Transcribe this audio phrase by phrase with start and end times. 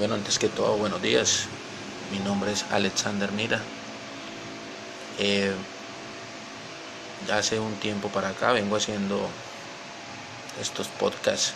[0.00, 1.44] Bueno, antes que todo, buenos días.
[2.10, 3.60] Mi nombre es Alexander Mira.
[5.18, 5.52] Eh,
[7.28, 9.28] ya hace un tiempo para acá vengo haciendo
[10.58, 11.52] estos podcasts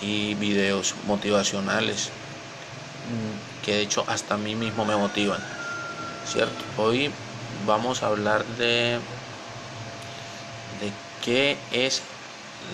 [0.00, 2.08] y videos motivacionales
[3.10, 5.44] mm, que de hecho hasta a mí mismo me motivan.
[6.26, 6.64] ¿Cierto?
[6.78, 7.10] Hoy
[7.66, 9.00] vamos a hablar de,
[10.80, 10.92] de
[11.22, 12.00] qué es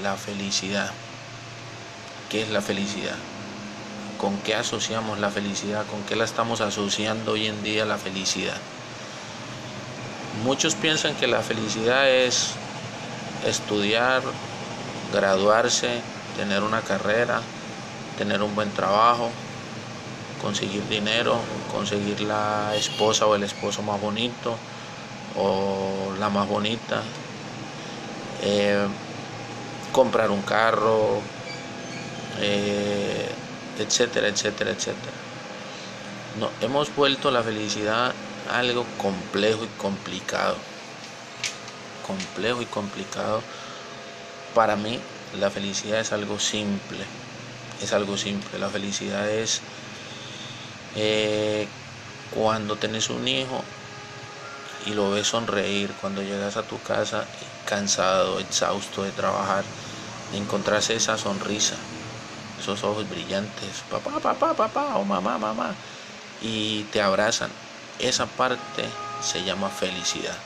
[0.00, 0.92] la felicidad.
[2.30, 3.16] ¿Qué es la felicidad?
[4.18, 8.56] Con qué asociamos la felicidad, con qué la estamos asociando hoy en día la felicidad.
[10.44, 12.52] Muchos piensan que la felicidad es
[13.46, 14.22] estudiar,
[15.12, 16.00] graduarse,
[16.36, 17.40] tener una carrera,
[18.18, 19.30] tener un buen trabajo,
[20.42, 21.38] conseguir dinero,
[21.72, 24.56] conseguir la esposa o el esposo más bonito
[25.38, 27.02] o la más bonita,
[28.42, 28.86] eh,
[29.92, 31.20] comprar un carro,
[32.40, 33.28] eh,
[33.82, 35.12] etcétera, etcétera, etcétera.
[36.38, 38.12] No, hemos vuelto la felicidad
[38.50, 40.56] algo complejo y complicado.
[42.06, 43.42] Complejo y complicado.
[44.54, 44.98] Para mí
[45.38, 47.04] la felicidad es algo simple.
[47.82, 48.58] Es algo simple.
[48.58, 49.60] La felicidad es
[50.94, 51.66] eh,
[52.34, 53.62] cuando tenés un hijo
[54.86, 57.24] y lo ves sonreír, cuando llegas a tu casa
[57.66, 59.64] cansado, exhausto de trabajar,
[60.34, 61.76] encontrarse esa sonrisa
[62.58, 65.74] esos ojos brillantes, papá, papá, papá, o mamá, mamá,
[66.42, 67.50] y te abrazan.
[67.98, 68.84] Esa parte
[69.22, 70.36] se llama felicidad.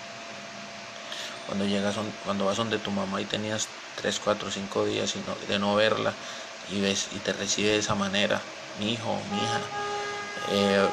[1.46, 3.68] Cuando llegas, cuando vas donde tu mamá y tenías
[4.00, 5.14] 3, 4, 5 días
[5.48, 6.12] de no verla
[6.72, 8.40] y ves y te recibe de esa manera,
[8.78, 9.60] mi hijo, mi hija,
[10.52, 10.88] eh,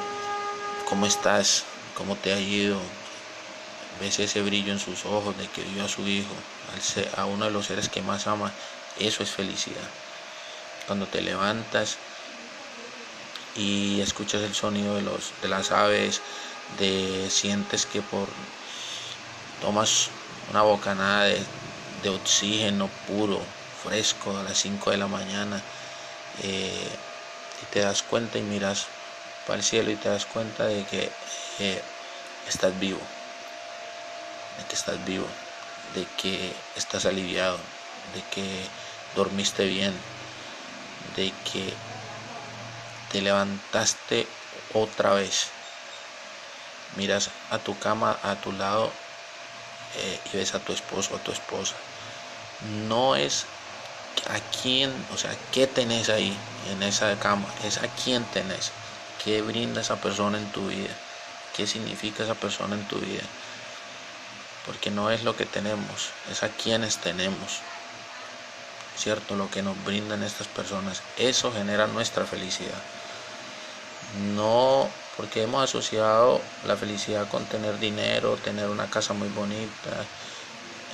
[0.90, 1.64] ¿cómo estás?
[1.96, 2.80] ¿Cómo te ha ido?
[4.02, 6.34] Ves ese brillo en sus ojos de que vio a su hijo,
[7.16, 8.52] a uno de los seres que más ama,
[9.00, 9.88] eso es felicidad
[10.88, 11.98] cuando te levantas
[13.56, 16.22] y escuchas el sonido de, los, de las aves,
[16.80, 18.28] de, sientes que por
[19.62, 20.10] tomas
[20.50, 21.46] una bocanada de,
[22.10, 23.42] oxígeno puro,
[23.84, 25.62] fresco a las 5 de la mañana
[26.42, 26.90] eh,
[27.62, 28.86] y te das cuenta y miras
[29.46, 31.12] para el cielo y te das cuenta de que
[31.60, 31.82] eh,
[32.48, 33.02] estás vivo,
[34.58, 35.28] de que estás vivo,
[35.96, 37.58] de que estás aliviado,
[38.14, 38.66] de que
[39.16, 39.94] dormiste bien,
[41.16, 41.74] de que
[43.12, 44.28] te levantaste
[44.74, 45.48] otra vez.
[46.96, 48.92] Miras a tu cama a tu lado
[49.98, 51.76] eh, y ves a tu esposo o a tu esposa.
[52.88, 53.46] No es
[54.30, 56.36] a quién, o sea, qué tenés ahí
[56.70, 58.72] en esa cama, es a quién tenés,
[59.24, 60.94] qué brinda esa persona en tu vida,
[61.56, 63.24] qué significa esa persona en tu vida.
[64.66, 67.62] Porque no es lo que tenemos, es a quienes tenemos.
[68.98, 69.36] ¿Cierto?
[69.36, 72.82] Lo que nos brindan estas personas, eso genera nuestra felicidad.
[74.36, 80.06] No porque hemos asociado la felicidad con tener dinero, tener una casa muy bonita,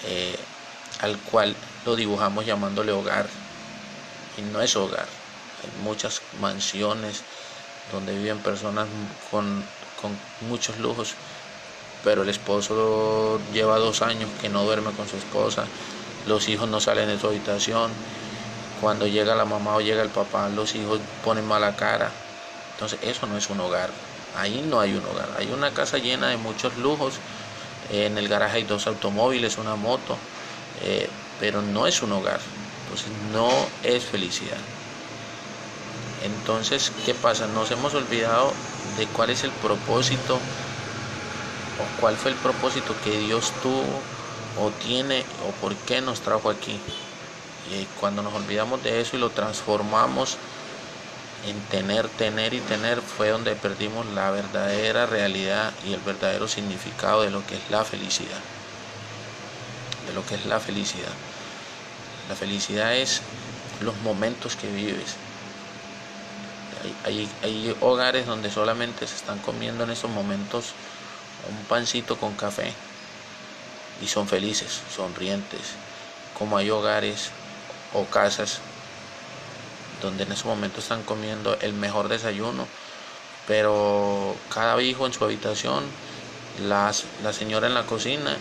[0.06, 0.38] eh,
[1.02, 1.56] al cual
[1.86, 3.28] lo dibujamos llamándole hogar.
[4.38, 5.06] Y no es hogar.
[5.64, 7.22] Hay muchas mansiones
[7.92, 8.88] donde viven personas
[9.30, 9.64] con,
[10.02, 11.16] con muchos lujos,
[12.04, 15.66] pero el esposo lleva dos años que no duerme con su esposa,
[16.26, 17.92] los hijos no salen de su habitación,
[18.82, 22.12] cuando llega la mamá o llega el papá, los hijos ponen mala cara.
[22.74, 23.90] Entonces eso no es un hogar,
[24.36, 27.22] ahí no hay un hogar, hay una casa llena de muchos lujos,
[27.90, 30.18] en el garaje hay dos automóviles, una moto,
[30.82, 32.42] eh, pero no es un hogar,
[32.84, 33.50] entonces no
[33.84, 34.58] es felicidad.
[36.24, 37.48] Entonces, ¿qué pasa?
[37.48, 38.52] Nos hemos olvidado
[38.98, 40.36] de cuál es el propósito
[41.76, 44.13] o cuál fue el propósito que Dios tuvo
[44.60, 46.80] o tiene o por qué nos trajo aquí.
[47.72, 50.38] Y cuando nos olvidamos de eso y lo transformamos
[51.48, 57.24] en tener, tener y tener, fue donde perdimos la verdadera realidad y el verdadero significado
[57.24, 58.40] de lo que es la felicidad.
[60.08, 61.12] De lo que es la felicidad.
[62.30, 63.22] La felicidad es
[63.82, 65.16] los momentos que vives.
[67.06, 70.74] Hay, hay hogares donde solamente se están comiendo en esos momentos
[71.50, 72.74] un pancito con café
[74.02, 75.62] y son felices, sonrientes,
[76.38, 77.30] como hay hogares
[77.94, 78.60] o casas
[80.02, 82.68] donde en ese momento están comiendo el mejor desayuno,
[83.48, 85.84] pero cada hijo en su habitación,
[86.68, 88.38] las, la señora en la cocina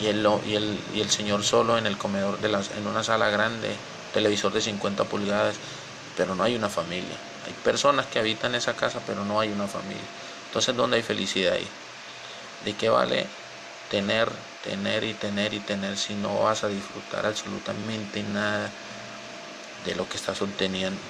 [0.00, 3.02] y el, y, el, y el señor solo en el comedor, de las, en una
[3.02, 3.74] sala grande,
[4.12, 5.56] televisor de 50 pulgadas,
[6.16, 7.16] pero no hay una familia.
[7.46, 10.02] Hay personas que habitan esa casa, pero no hay una familia.
[10.48, 11.66] Entonces, ¿dónde hay felicidad ahí?
[12.64, 13.26] ¿De qué vale
[13.90, 14.30] tener,
[14.64, 18.70] tener y tener y tener si no vas a disfrutar absolutamente nada
[19.84, 21.00] de lo que estás obteniendo.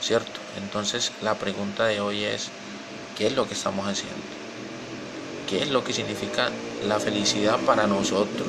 [0.00, 0.40] ¿cierto?
[0.56, 2.48] Entonces la pregunta de hoy es,
[3.16, 4.16] ¿qué es lo que estamos haciendo?
[5.48, 6.50] ¿Qué es lo que significa
[6.86, 8.48] la felicidad para nosotros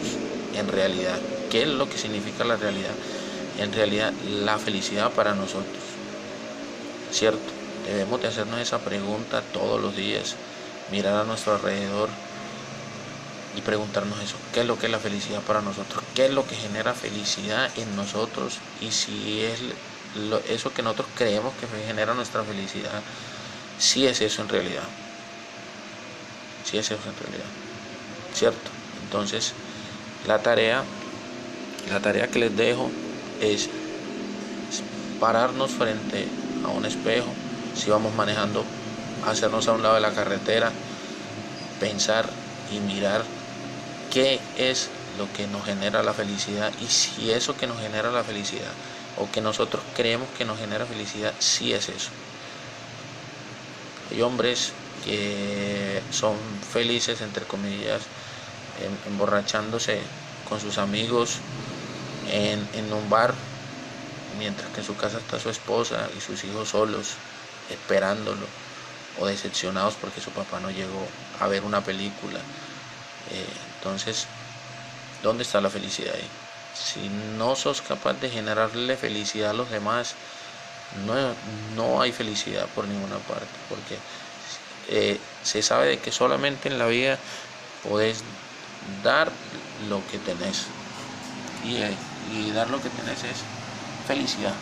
[0.55, 1.19] en realidad?
[1.49, 2.93] ¿Qué es lo que significa la realidad?
[3.57, 4.13] En realidad,
[4.43, 5.83] la felicidad para nosotros.
[7.11, 7.53] ¿Cierto?
[7.87, 10.35] Debemos de hacernos esa pregunta todos los días,
[10.91, 12.09] mirar a nuestro alrededor
[13.55, 16.03] y preguntarnos eso, ¿qué es lo que es la felicidad para nosotros?
[16.15, 18.59] ¿Qué es lo que genera felicidad en nosotros?
[18.81, 19.59] Y si es
[20.49, 23.01] eso que nosotros creemos que genera nuestra felicidad,
[23.77, 24.83] si es eso en realidad.
[26.65, 27.49] Si es eso en realidad.
[28.33, 28.69] ¿Cierto?
[29.05, 29.53] Entonces,
[30.27, 30.83] la tarea,
[31.89, 32.91] la tarea que les dejo
[33.41, 33.69] es
[35.19, 36.27] pararnos frente
[36.63, 37.27] a un espejo,
[37.75, 38.63] si vamos manejando,
[39.25, 40.71] hacernos a un lado de la carretera,
[41.79, 42.29] pensar
[42.71, 43.23] y mirar
[44.11, 48.23] qué es lo que nos genera la felicidad y si eso que nos genera la
[48.23, 48.71] felicidad
[49.17, 52.09] o que nosotros creemos que nos genera felicidad, si es eso.
[54.11, 54.71] Hay hombres
[55.03, 56.35] que son
[56.71, 58.01] felices, entre comillas,
[59.07, 59.99] emborrachándose
[60.47, 61.37] con sus amigos
[62.31, 63.33] en, en un bar,
[64.37, 67.15] mientras que en su casa está su esposa y sus hijos solos,
[67.69, 68.45] esperándolo,
[69.19, 71.07] o decepcionados porque su papá no llegó
[71.39, 72.39] a ver una película.
[73.31, 73.45] Eh,
[73.77, 74.27] entonces,
[75.21, 76.27] ¿dónde está la felicidad ahí?
[76.73, 80.15] Si no sos capaz de generarle felicidad a los demás,
[81.05, 81.13] no,
[81.75, 83.97] no hay felicidad por ninguna parte, porque
[84.87, 87.17] eh, se sabe de que solamente en la vida
[87.87, 88.23] podés
[89.03, 89.31] dar
[89.89, 90.65] lo que tenés.
[91.63, 91.77] Y,
[92.31, 93.37] y dar lo que tenés es
[94.07, 94.55] felicidad.